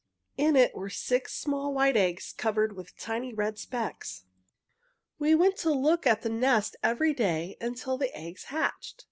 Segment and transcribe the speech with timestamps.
[0.35, 4.23] "In it were six small white eggs covered with tiny red specks.
[5.19, 8.99] We went to look at the nest every day until the eggs hatched.